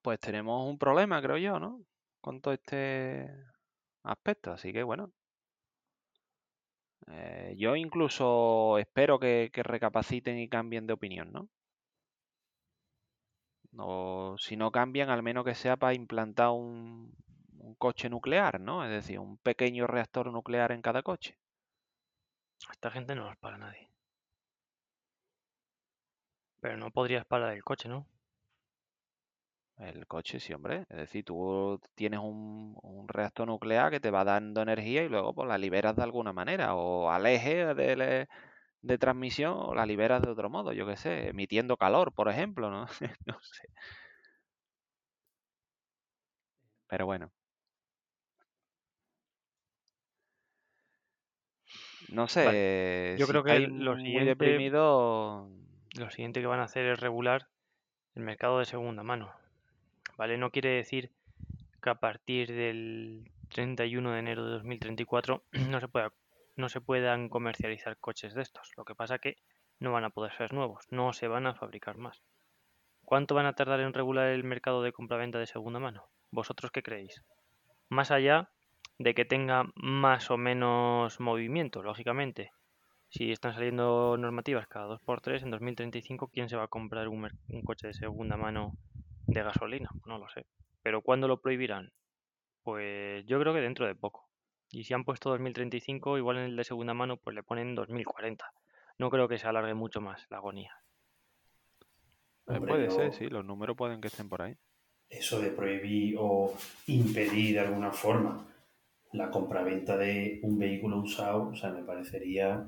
[0.00, 1.80] Pues tenemos un problema, creo yo, ¿no?
[2.20, 3.28] Con todo este
[4.04, 4.52] aspecto.
[4.52, 5.12] Así que bueno.
[7.08, 11.48] Eh, yo incluso espero que, recapaciten y cambien de opinión, ¿no?
[13.76, 17.12] O si no cambian, al menos que sea para implantar un
[17.78, 18.84] coche nuclear, ¿no?
[18.84, 21.36] Es decir, un pequeño reactor nuclear en cada coche.
[22.70, 23.88] Esta gente no los para nadie.
[26.60, 28.06] Pero no podrías parar el coche, ¿no?
[29.78, 30.86] El coche, sí, hombre.
[30.88, 35.48] Es decir, tú tienes un, reactor nuclear que te va dando energía y luego pues
[35.48, 36.74] la liberas de alguna manera.
[36.74, 38.28] O al eje de,
[38.82, 42.70] de transmisión o la liberas de otro modo, yo qué sé, emitiendo calor, por ejemplo,
[42.70, 42.86] ¿no?
[43.26, 43.68] no sé.
[46.88, 47.32] Pero bueno.
[52.12, 53.16] No sé, Vale.
[53.18, 55.48] Yo si creo que lo siguiente, deprimidos,
[55.96, 57.48] lo siguiente que van a hacer es regular
[58.14, 59.32] el mercado de segunda mano.
[60.18, 60.36] ¿Vale?
[60.36, 61.10] No quiere decir
[61.82, 66.12] que a partir del 31 de enero de 2034 no se pueda,
[66.56, 68.72] no se puedan comercializar coches de estos.
[68.76, 69.38] Lo que pasa que
[69.78, 72.22] no van a poder ser nuevos, no se van a fabricar más.
[73.06, 76.08] ¿Cuánto van a tardar en regular el mercado de compraventa de segunda mano?
[76.30, 77.22] ¿Vosotros qué creéis?
[77.88, 78.50] Más allá
[78.98, 82.52] de que tenga más o menos movimiento, lógicamente.
[83.08, 87.62] Si están saliendo normativas cada 2x3, en 2035, ¿quién se va a comprar un, un
[87.62, 88.72] coche de segunda mano
[89.26, 89.90] de gasolina?
[90.06, 90.46] No lo sé.
[90.82, 91.92] ¿Pero cuándo lo prohibirán?
[92.62, 94.28] Pues yo creo que dentro de poco.
[94.70, 98.50] Y si han puesto 2035, igual en el de segunda mano, pues le ponen 2040.
[98.98, 100.72] No creo que se alargue mucho más la agonía.
[102.48, 104.56] eh, puede ser, sí, los números pueden que estén por ahí.
[105.10, 106.54] eso de prohibir o
[106.86, 108.46] impedir de alguna forma
[109.12, 112.66] la compraventa de un vehículo usado, o sea, me parecería...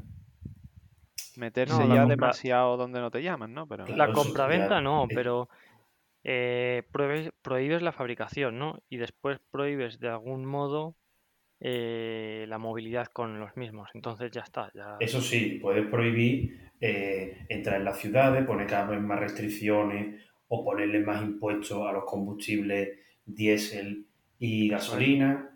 [1.37, 3.67] Meterse No, ya compra- demasiado donde no te llaman, ¿no?
[3.67, 5.49] Pero Claro, La compraventa no, pero
[6.23, 8.79] eh, prohíbes, prohíbes la fabricación, ¿no?
[8.89, 10.95] Y después prohíbes de algún modo
[11.61, 13.91] eh, la movilidad con los mismos.
[13.95, 14.97] Entonces ya está, ya...
[15.01, 20.65] Eso sí, puedes prohibir eh, entrar en las ciudades, poner cada vez más restricciones o
[20.65, 22.91] ponerle más impuestos a los combustibles
[23.25, 24.07] diésel
[24.39, 25.54] y gasolina,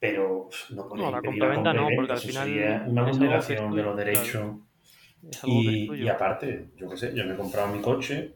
[0.00, 3.96] pero no poner No, la no, porque al eso final sería una vulneración de los
[3.96, 4.56] derechos.
[5.44, 8.34] Y, aparte, yo qué sé, yo me he comprado mi coche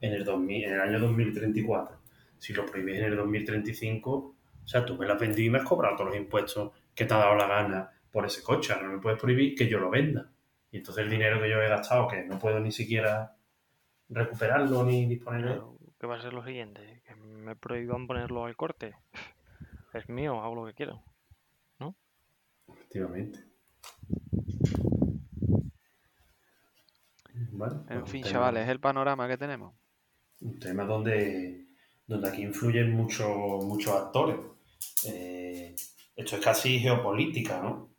[0.00, 1.98] en el, 2000 en el año 2034.
[2.38, 4.34] Si lo prohibís en el 2035, o
[4.66, 7.12] sea, tú me lo has vendido y me has cobrado todos los impuestos que te
[7.12, 8.72] ha dado la gana por ese coche.
[8.72, 10.32] Ahora no me puedes prohibir que yo lo venda.
[10.70, 13.36] Y entonces el dinero que yo he gastado, que no puedo ni siquiera
[14.08, 15.58] recuperarlo ni disponer de él.
[15.58, 17.02] Claro, ¿Qué va a ser lo siguiente?
[17.06, 18.94] Que me prohíban ponerlo al corte.
[19.94, 21.02] Es mío, hago lo que quiero.
[22.68, 23.38] Efectivamente.
[27.52, 29.74] Bueno, en pues fin, tema- chavales, es el panorama que tenemos.
[30.40, 31.66] un tema donde,
[32.06, 34.36] donde aquí influyen muchos muchos actores.
[35.06, 35.74] Eh,
[36.16, 37.90] esto es casi geopolítica, ¿no?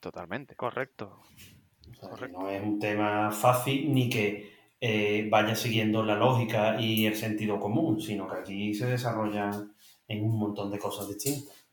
[0.00, 0.54] Totalmente.
[0.56, 1.20] Correcto.
[1.20, 2.38] O sea, que Correcto.
[2.40, 7.58] no es un tema fácil ni que eh, vaya siguiendo la lógica y el sentido
[7.60, 9.74] común, sino que aquí se desarrollan
[10.12, 11.66] en un montón de cosas distintas.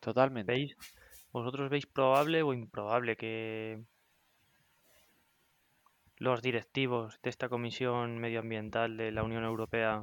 [0.00, 0.52] Totalmente.
[0.52, 0.76] ¿Veis?
[1.32, 3.84] ¿Vosotros veis probable o improbable que
[6.16, 10.02] los directivos de esta Comisión Medioambiental de la Unión Europea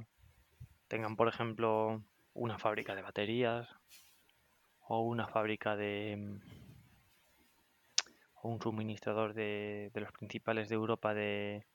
[0.87, 2.01] tengan, por ejemplo,
[2.33, 3.67] una fábrica de baterías
[4.87, 6.39] o una fábrica de
[8.41, 11.65] o un suministrador de, de los principales de Europa de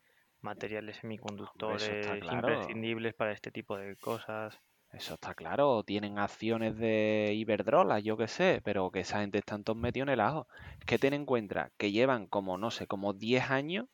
[0.41, 2.35] materiales semiconductores claro.
[2.35, 4.59] imprescindibles para este tipo de cosas?
[4.93, 5.83] Eso está claro.
[5.85, 10.13] Tienen acciones de Iberdrola, yo qué sé, pero que esa gente están todos metidos en
[10.15, 10.47] el ajo.
[10.79, 13.87] Es que ten en cuenta que llevan como, no sé, como 10 años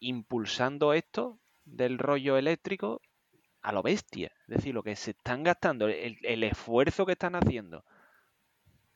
[0.00, 3.00] impulsando esto del rollo eléctrico
[3.62, 4.32] a lo bestia.
[4.48, 7.84] Es decir, lo que se están gastando, el, el esfuerzo que están haciendo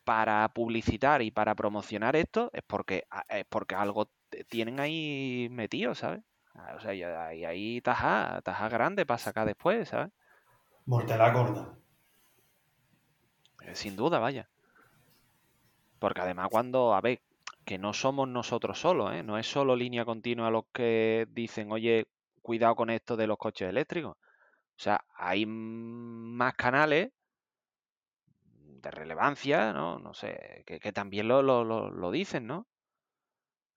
[0.04, 4.11] para publicitar y para promocionar esto es porque, es porque algo
[4.48, 6.22] tienen ahí metido, ¿sabes?
[6.54, 6.90] Ah, O sea,
[7.26, 10.12] hay ahí taja, taja grande para sacar después, ¿sabes?
[10.86, 11.76] Mortela gorda.
[13.62, 14.50] Eh, Sin duda, vaya.
[15.98, 17.22] Porque además cuando, a ver,
[17.64, 19.22] que no somos nosotros solos, ¿eh?
[19.22, 22.06] No es solo línea continua los que dicen, oye,
[22.42, 24.16] cuidado con esto de los coches eléctricos.
[24.16, 27.12] O sea, hay más canales
[28.82, 29.98] de relevancia, ¿no?
[29.98, 32.66] No sé, que, también lo, lo, lo, lo dicen, ¿no?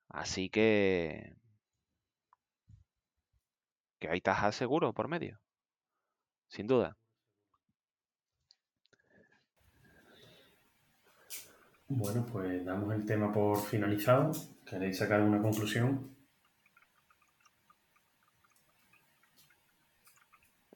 [0.10, 1.36] Así que...
[4.00, 5.42] Que hay tajas seguro por medio.
[6.48, 6.98] Sin duda.
[11.88, 14.32] Bueno, pues damos el tema por finalizado.
[14.66, 16.16] ¿Queréis sacar una conclusión?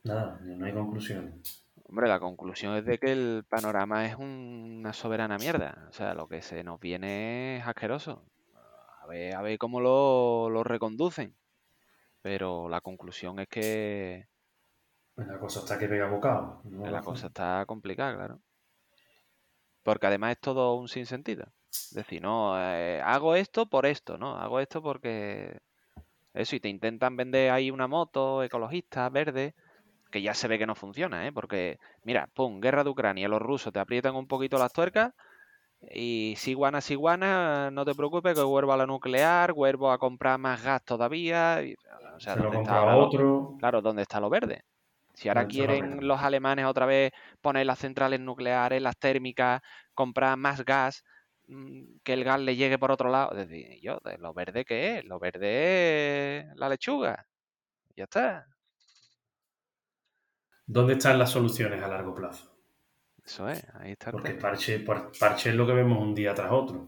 [0.03, 1.41] Nada, no hay conclusión.
[1.83, 5.87] Hombre, la conclusión es de que el panorama es un- una soberana mierda.
[5.89, 8.23] O sea, lo que se nos viene es asqueroso.
[9.01, 11.35] A ver, a ver cómo lo, lo reconducen.
[12.21, 14.28] Pero la conclusión es que
[15.27, 16.61] La cosa está que pega bocado.
[16.65, 16.85] ¿no?
[16.89, 18.39] la cosa está complicada, claro.
[19.83, 21.45] Porque además es todo un sinsentido.
[21.69, 24.35] Es decir, no, eh, hago esto por esto, ¿no?
[24.37, 25.59] Hago esto porque
[26.33, 29.53] eso, y te intentan vender ahí una moto ecologista, verde,
[30.11, 31.31] que ya se ve que no funciona, ¿eh?
[31.31, 35.13] Porque, mira, pum, guerra de Ucrania, los rusos te aprietan un poquito las tuercas
[35.93, 39.97] y si guana, si guana, no te preocupes que vuelvo a la nuclear, vuelvo a
[39.97, 41.61] comprar más gas todavía.
[41.63, 41.73] y-
[42.15, 43.55] o sea, Se lo ¿dónde está ahora lo- otro.
[43.59, 44.63] Claro, ¿dónde está lo verde?
[45.19, 48.97] Si ahora ¿Dónde está lo quieren los alemanes otra vez poner las centrales nucleares, las
[48.97, 49.61] térmicas,
[49.93, 51.03] comprar más gas,
[51.47, 53.31] mm, que el gas le llegue por otro lado.
[53.81, 55.03] Yo, de ¿lo verde qué es?
[55.03, 57.25] Lo verde es la lechuga.
[57.97, 58.45] Ya está.
[60.65, 62.55] ¿Dónde están las soluciones a largo plazo?
[63.25, 66.49] Eso es, ahí está Porque parche, par- parche es lo que vemos un día tras
[66.53, 66.87] otro.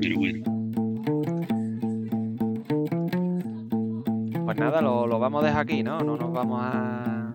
[0.00, 0.51] Pero bueno,
[4.52, 6.00] Pues nada, lo, lo vamos a dejar aquí, ¿no?
[6.00, 7.32] No nos vamos a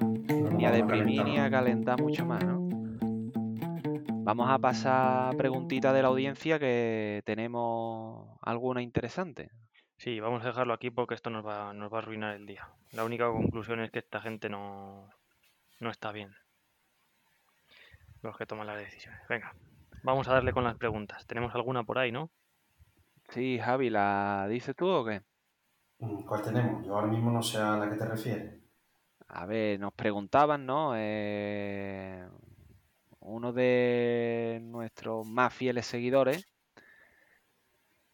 [0.56, 2.60] ni a deprimir calentar ni a calentar mucho más, ¿no?
[4.23, 9.49] Vamos a pasar preguntitas de la audiencia que tenemos alguna interesante.
[9.97, 12.69] Sí, vamos a dejarlo aquí porque esto nos va, nos va a arruinar el día.
[12.91, 15.10] La única conclusión es que esta gente no,
[15.80, 16.36] no está bien.
[18.21, 19.19] Los que toman las decisiones.
[19.27, 19.56] Venga,
[20.03, 21.25] vamos a darle con las preguntas.
[21.25, 22.30] ¿Tenemos alguna por ahí, no?
[23.30, 25.23] Sí, Javi, ¿la dices tú o qué?
[25.99, 26.83] Mm, ¿Cuál tenemos?
[26.83, 28.63] Yo ahora mismo no sé a la que te refieres.
[29.29, 30.93] A ver, nos preguntaban, ¿no?
[30.95, 32.27] Eh,
[33.19, 36.45] uno de nuestros más fieles seguidores,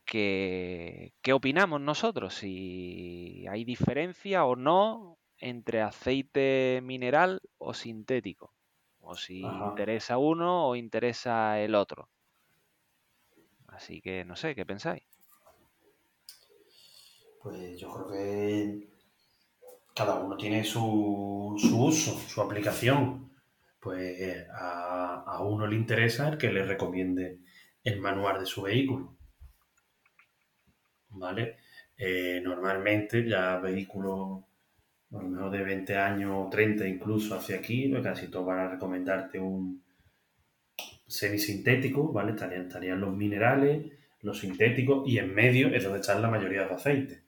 [0.05, 2.33] que, ¿qué opinamos nosotros?
[2.35, 8.53] Si hay diferencia o no entre aceite mineral o sintético.
[8.99, 9.69] O si Ajá.
[9.69, 12.09] interesa uno o interesa el otro.
[13.67, 15.03] Así que no sé, ¿qué pensáis?
[17.43, 18.87] Pues yo creo que
[19.93, 23.31] cada uno tiene su, su uso, su aplicación.
[23.79, 27.39] Pues a, a uno le interesa el que le recomiende
[27.83, 29.17] el manual de su vehículo.
[31.09, 31.57] ¿Vale?
[31.97, 34.43] Eh, normalmente ya vehículos
[35.11, 38.69] a lo mejor de 20 años, 30 incluso hacia aquí, pues casi todos van a
[38.69, 39.83] recomendarte un
[41.07, 42.31] semisintético, ¿vale?
[42.31, 46.69] Estarían, estarían los minerales, los sintéticos y en medio es donde están la mayoría de
[46.69, 47.22] los aceites.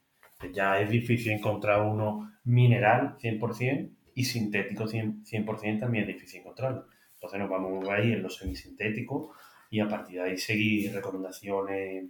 [0.54, 6.88] Ya es difícil encontrar uno mineral 100% y sintético 100%, 100% también es difícil encontrarlo.
[7.16, 9.30] Entonces nos vamos ahí en los semisintéticos
[9.70, 12.06] y a partir de ahí seguir recomendaciones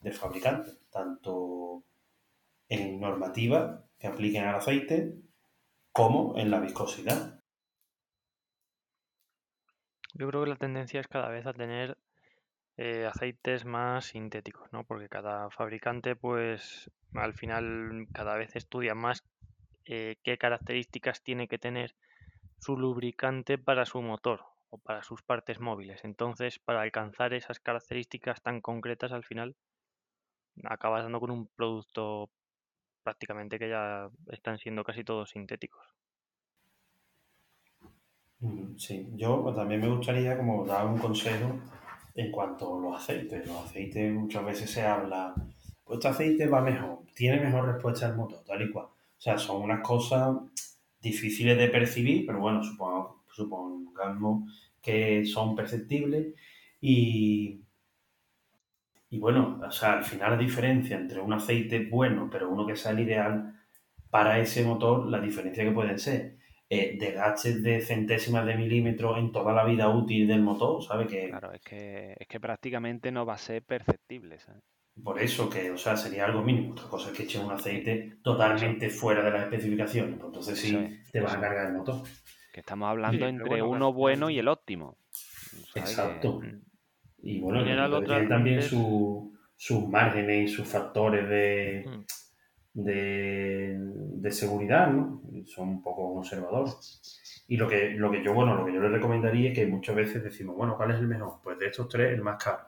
[0.00, 1.82] del fabricante, tanto
[2.68, 5.14] en normativa que apliquen al aceite
[5.92, 7.40] como en la viscosidad.
[10.14, 11.98] Yo creo que la tendencia es cada vez a tener
[12.76, 14.84] eh, aceites más sintéticos, ¿no?
[14.84, 19.24] Porque cada fabricante, pues, al final cada vez estudia más
[19.86, 21.96] eh, qué características tiene que tener
[22.58, 26.04] su lubricante para su motor o para sus partes móviles.
[26.04, 29.56] Entonces, para alcanzar esas características tan concretas, al final
[30.64, 32.30] acabas dando con un producto
[33.04, 35.86] prácticamente que ya están siendo casi todos sintéticos.
[38.40, 41.56] Mm, Sí, yo también me gustaría como dar un consejo
[42.14, 43.46] en cuanto a los aceites.
[43.46, 45.34] Los aceites muchas veces se habla,
[45.84, 48.86] pues este aceite va mejor, tiene mejor respuesta al motor, tal y cual.
[48.86, 50.36] O sea, son unas cosas
[51.00, 54.50] difíciles de percibir, pero bueno, supongo, supongamos
[54.80, 56.34] que son perceptibles
[56.80, 57.60] y,
[59.10, 62.76] y bueno, o sea, al final la diferencia entre un aceite bueno, pero uno que
[62.76, 63.54] sea el ideal
[64.10, 66.36] para ese motor, la diferencia que pueden ser
[66.74, 71.08] eh, desgastes de centésimas de milímetro en toda la vida útil del motor, ¿sabes?
[71.08, 74.62] Que Claro, es que, es que prácticamente no va a ser perceptible, ¿sabes?
[75.02, 76.70] por eso que, o sea, sería algo mínimo.
[76.72, 80.76] Otra cosa es que echen un aceite totalmente fuera de las especificaciones, pues entonces sí
[80.76, 82.02] es, te vas a cargar el motor.
[82.52, 84.96] Que estamos hablando entre bueno, uno bueno y el óptimo.
[85.74, 86.40] Exacto.
[86.40, 86.62] Mm.
[87.22, 92.04] Y bueno, el tiene también su- sus márgenes y sus factores de, Mm.
[92.74, 95.22] De, seguridad, ¿no?
[95.46, 97.44] Son un poco conservadores.
[97.48, 99.94] Y lo que, lo que yo, bueno, lo que yo le recomendaría es que muchas
[99.94, 101.40] veces decimos, bueno, ¿cuál es el mejor?
[101.42, 102.64] Pues de estos tres, el más caro.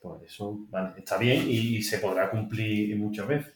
[0.00, 3.54] Pues eso, vale, está bien y, y se podrá cumplir muchas veces.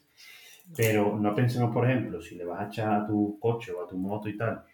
[0.77, 3.89] Pero no pensemos, por ejemplo, si le vas a echar a tu coche o a
[3.89, 4.65] tu moto y tal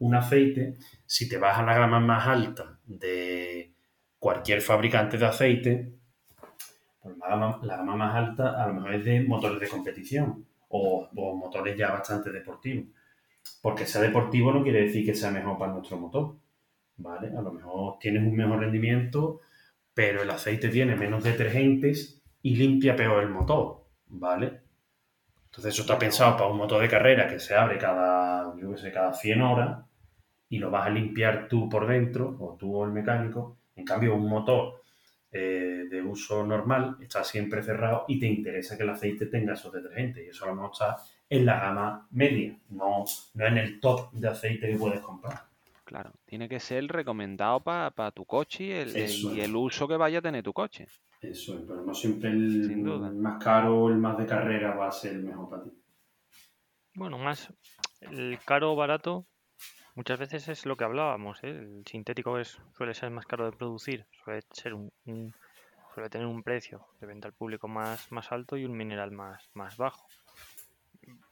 [0.00, 3.72] un aceite, si te vas a la gama más alta de
[4.18, 5.92] cualquier fabricante de aceite,
[7.02, 10.47] pues la gama, la gama más alta a lo mejor es de motores de competición
[10.68, 12.86] o, o motores ya bastante deportivos.
[13.62, 16.36] Porque sea deportivo no quiere decir que sea mejor para nuestro motor.
[16.96, 17.28] ¿Vale?
[17.36, 19.40] A lo mejor tienes un mejor rendimiento,
[19.94, 23.84] pero el aceite tiene menos detergentes y limpia peor el motor.
[24.08, 24.60] ¿Vale?
[25.46, 28.78] Entonces eso está pensado para un motor de carrera que se abre cada, yo qué
[28.78, 29.84] sé, cada 100 horas
[30.48, 33.58] y lo vas a limpiar tú por dentro, o tú o el mecánico.
[33.76, 34.82] En cambio, un motor
[35.30, 39.72] eh, de uso normal está siempre cerrado y te interesa que el aceite tenga esos
[39.72, 40.24] detergentes.
[40.26, 40.96] Y eso a lo mejor está
[41.28, 43.04] en la gama media, no,
[43.34, 45.46] no en el top de aceite que puedes comprar.
[45.84, 49.96] Claro, tiene que ser recomendado para tu coche y el, Eso y el uso que
[49.96, 50.86] vaya a tener tu coche.
[51.20, 53.08] Eso es, pero no siempre el, Sin duda.
[53.08, 55.70] el más caro o el más de carrera va a ser el mejor para ti.
[56.94, 57.52] Bueno, más
[58.02, 59.26] el caro o barato
[59.98, 61.50] muchas veces es lo que hablábamos, ¿eh?
[61.50, 65.34] El sintético es, suele ser más caro de producir, suele ser un, un-
[65.92, 69.50] suele tener un precio de venta al público más, más alto y un mineral más,
[69.54, 70.06] más bajo.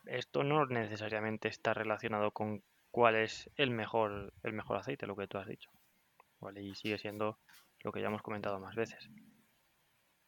[0.06, 2.60] Esto no necesariamente está relacionado con
[2.90, 5.70] cuál es el mejor, el mejor aceite, lo que tú has dicho.
[6.40, 6.60] ¿Vale?
[6.60, 7.38] Y sigue siendo
[7.84, 9.08] lo que ya hemos comentado más veces.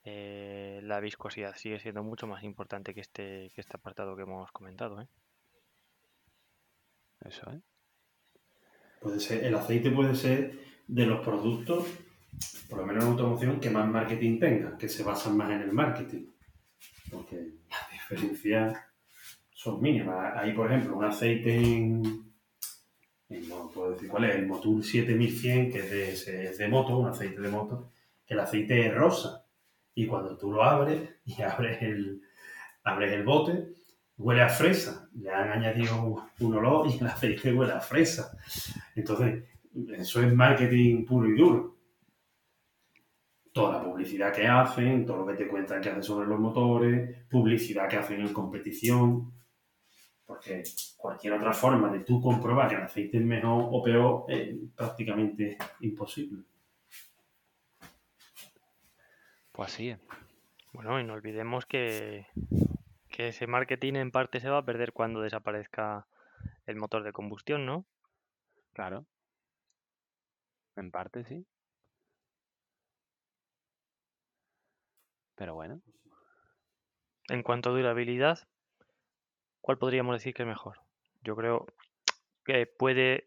[0.04, 4.52] Eh, la viscosidad sigue siendo mucho más importante que este, que este apartado que hemos
[4.52, 5.08] comentado, ¿eh?
[7.20, 7.67] Eso es.
[9.00, 11.86] Puede ser, el aceite puede ser de los productos,
[12.68, 15.72] por lo menos en automoción, que más marketing tenga, que se basan más en el
[15.72, 16.26] marketing.
[17.10, 17.36] Porque
[17.70, 18.78] las diferencias
[19.52, 20.36] son mínimas.
[20.36, 22.28] Hay, por ejemplo, un aceite en,
[23.48, 25.90] no puedo decir cuál es, el Motul 7100, que es
[26.26, 27.92] de, es de moto, un aceite de moto,
[28.26, 29.44] el aceite es rosa.
[29.94, 32.22] Y cuando tú lo abres y abres el,
[32.84, 33.77] abres el bote,
[34.18, 35.08] huele a fresa.
[35.14, 38.36] Le han añadido un olor y el aceite huele a fresa.
[38.94, 39.44] Entonces,
[39.96, 41.76] eso es marketing puro y duro.
[43.52, 47.26] Toda la publicidad que hacen, todo lo que te cuentan que hacen sobre los motores,
[47.28, 49.32] publicidad que hacen en competición.
[50.26, 50.62] Porque
[50.96, 55.56] cualquier otra forma de tú comprobar que el aceite es mejor o peor es prácticamente
[55.80, 56.42] imposible.
[59.52, 59.98] Pues es.
[60.72, 62.26] Bueno, y no olvidemos que,
[63.18, 66.06] que ese marketing en parte se va a perder cuando desaparezca
[66.66, 67.84] el motor de combustión, ¿no?
[68.72, 69.06] Claro.
[70.76, 71.44] En parte sí.
[75.34, 75.82] Pero bueno,
[77.28, 78.48] En cuanto a durabilidad,
[79.60, 80.80] ¿cuál podríamos decir que es mejor?
[81.22, 81.66] Yo creo
[82.44, 83.26] que puede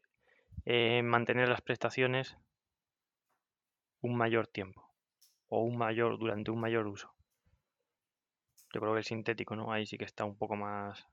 [0.64, 2.38] eh, mantener las prestaciones
[4.00, 4.89] un mayor tiempo
[5.50, 7.14] o un mayor durante un mayor uso.
[8.74, 9.72] Yo creo que el sintético, ¿no?
[9.72, 11.05] Ahí sí que está un poco más.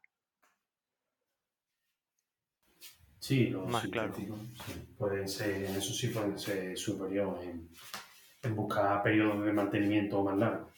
[3.18, 4.14] Sí, los Más claro.
[4.14, 7.68] sintéticos, sí, pueden ser, en eso sí pueden ser superiores en,
[8.44, 10.72] en buscar periodos de mantenimiento más largos.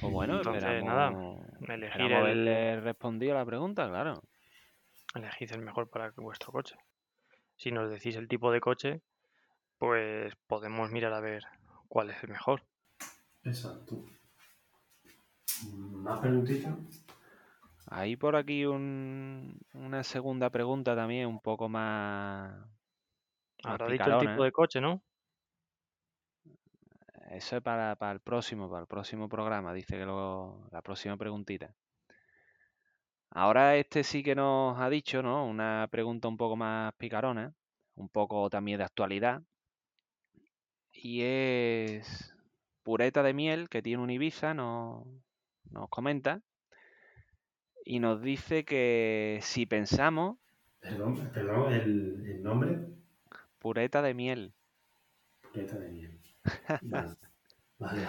[0.00, 1.12] pues bueno, Entonces, esperamos, nada,
[1.74, 4.22] elegir el- haberle respondido a la pregunta, claro.
[5.14, 6.76] Elegid el mejor para vuestro coche.
[7.56, 9.00] Si nos decís el tipo de coche,
[9.78, 11.44] pues podemos mirar a ver
[11.94, 12.64] cuál es el mejor.
[13.44, 14.04] Exacto.
[16.04, 16.74] ¿Más preguntitas?
[17.86, 22.66] Hay por aquí un- una segunda pregunta también un poco más,
[23.64, 25.02] Habrá dicho el tipo de coche, ¿no?
[27.30, 31.16] Eso es para, para el próximo, para el próximo programa, dice que lo, la próxima
[31.16, 31.74] preguntita.
[33.32, 35.44] Ahora este sí que nos ha dicho, ¿no?
[35.46, 37.54] Una pregunta un poco más picarona,
[37.96, 39.42] un poco también de actualidad.
[41.04, 42.34] Y es
[42.82, 45.06] Pureta de Miel, que tiene un Ibiza, nos,
[45.70, 46.40] nos comenta.
[47.84, 50.38] Y nos dice que si pensamos,
[50.80, 52.86] Perdón, perdón, el, el nombre.
[53.58, 54.54] Pureta de Miel,
[55.42, 56.20] Pureta de miel.
[56.80, 57.16] Vale,
[57.78, 58.02] vale.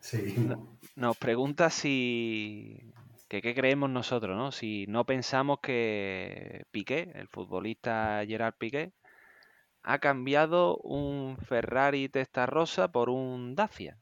[0.00, 0.78] Seguimos.
[0.94, 2.92] nos pregunta si
[3.28, 4.52] que qué creemos nosotros, ¿no?
[4.52, 8.92] Si no pensamos que Piqué, el futbolista Gerard Piqué,
[9.86, 13.96] ha cambiado un Ferrari Testarossa por un Dacia.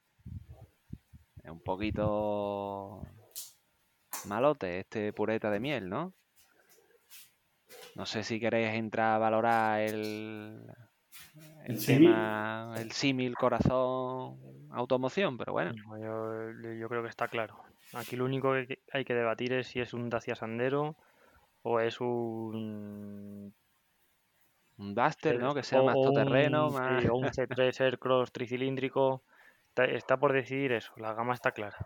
[1.43, 3.03] Es un poquito
[4.24, 6.14] malote este pureta de miel, ¿no?
[7.97, 10.62] No sé si queréis entrar a valorar el,
[11.64, 12.09] el ¿El símil?
[12.09, 14.39] tema, el símil corazón
[14.70, 15.72] automoción, pero bueno.
[15.87, 17.62] No, Yo, yo creo que está claro.
[17.93, 20.97] Aquí lo único que hay que debatir es si es un Dacia Sandero
[21.61, 23.55] o es un
[24.77, 25.51] Un Duster, ¿no?
[25.53, 27.05] C- Que sea o- más o un- todoterreno, sí, más...
[27.07, 29.22] o un C3 Aircross tricilíndrico.
[29.68, 31.77] Está, está por decidir eso, la gama está clara.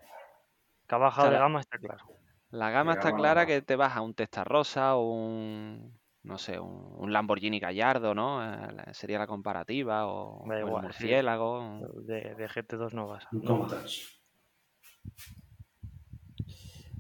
[0.87, 2.05] Que ha bajado sea, de la- gama está claro.
[2.51, 3.47] La gama está gama clara baja.
[3.47, 8.43] que te vas a un Testarossa o un, no sé, un, un Lamborghini Gallardo, ¿no?
[8.43, 10.87] Eh, sería la comparativa, o, Da o el igual, sí.
[11.05, 11.81] murciélago.
[12.07, 13.27] De, de GT2 no vas.
[13.33, 14.23] Un no vas.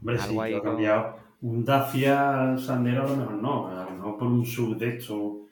[0.01, 1.17] Hombre, sí, ha cambiado.
[1.41, 3.69] Un Dacia Sandero a lo mejor no.
[3.69, 5.48] A lo mejor por un sub de esto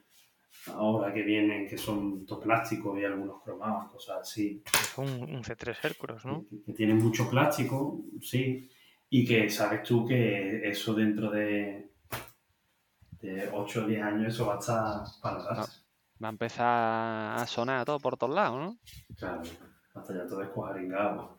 [0.68, 4.62] ahora que vienen, que son todo plástico y algunos cromados, cosas así.
[4.72, 6.44] Es un, un C3 Hercules, ¿no?
[6.48, 8.70] Que, que tienen mucho plástico, sí.
[9.08, 11.90] Y que sabes tú que eso dentro de,
[13.20, 15.86] de 8 o 10 años eso va a estar para atrás.
[16.22, 18.78] Va a empezar a sonar todo por todos lados, ¿no?
[19.16, 19.42] Claro,
[19.94, 21.38] hasta ya todo escuaringado.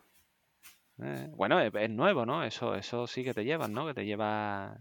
[1.00, 2.42] Eh, bueno, es, es nuevo, ¿no?
[2.44, 3.86] Eso, eso sí que te llevan, ¿no?
[3.86, 4.78] Que te lleva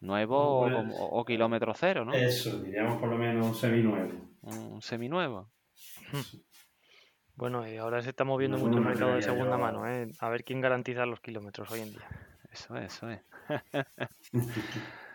[0.00, 2.12] nuevo o, Pues, kilómetro cero, ¿no?
[2.12, 4.12] Eso, diríamos por lo menos seminuevo.
[4.42, 5.50] Un seminuevo.
[7.34, 9.86] Bueno, y ahora se está moviendo No, mucho el no mercado de yo segunda mano,
[9.86, 10.10] ¿eh?
[10.18, 12.08] A ver quién garantiza los kilómetros hoy en día.
[12.50, 13.20] Eso es, eso es.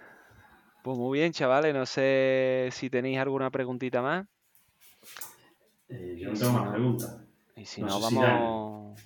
[0.83, 1.73] Pues muy bien, chavales.
[1.73, 4.27] No sé si tenéis alguna preguntita más.
[5.87, 7.21] Eh, yo no tengo más preguntas.
[7.55, 9.01] Y si No no, sé si vamos.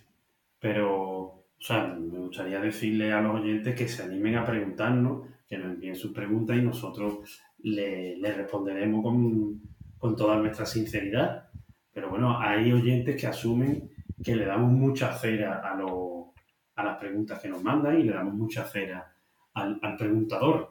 [0.59, 5.57] Pero, o sea, me gustaría decirle a los oyentes que se animen a preguntarnos, que
[5.57, 9.61] nos envíen sus preguntas y nosotros le, le responderemos con,
[9.97, 11.49] con toda nuestra sinceridad.
[11.93, 13.89] Pero bueno, hay oyentes que asumen
[14.23, 16.33] que le damos mucha cera a, lo-
[16.75, 19.13] a las preguntas que nos mandan y le damos mucha cera
[19.53, 20.69] al, al preguntador.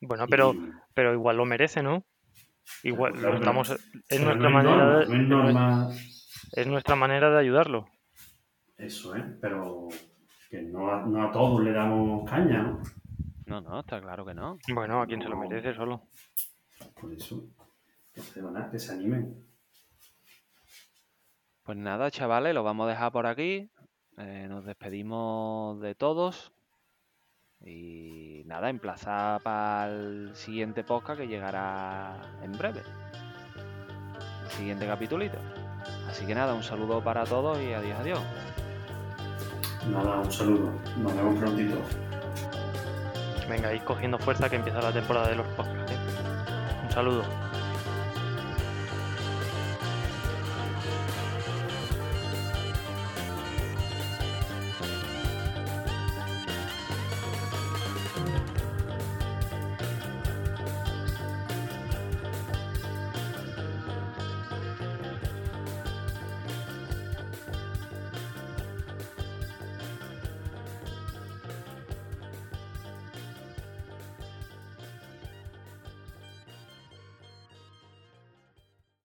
[0.00, 2.04] Bueno, pero, Y- pero igual lo merece, ¿no?
[2.82, 3.70] Igual Claro, lo estamos,
[4.08, 5.88] es nuestra no es manera norma, de, no es es norma
[6.52, 7.86] es nuestra manera de ayudarlo.
[8.76, 9.24] eso, ¿eh?
[9.40, 9.88] Pero
[10.50, 12.82] que no a, no a todos le damos caña, ¿no?
[13.48, 14.58] No, no, está claro que no.
[14.74, 16.02] Bueno, a quien se lo merece solo.
[17.00, 17.44] Por eso,
[18.12, 19.42] que se animen.
[21.62, 23.70] Pues nada, chavales, lo vamos a dejar por aquí.
[24.18, 26.52] Eh, nos despedimos de todos.
[27.64, 32.82] Y nada, emplazar para el siguiente podcast que llegará en breve.
[34.44, 35.38] El siguiente capitulito.
[36.06, 38.20] Así que nada, un saludo para todos y adiós, adiós.
[39.90, 40.70] Nada, un saludo.
[40.98, 42.07] Nos vemos prontito.
[43.48, 45.92] Venga, ir cogiendo fuerza que empieza la temporada de los podcasts.
[45.92, 46.84] ¿eh?
[46.84, 47.47] Un saludo.